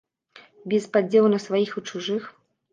Без 0.73 0.87
падзелу 0.97 1.29
на 1.35 1.39
сваіх 1.45 1.77
і 1.79 1.87
чужых. 1.89 2.23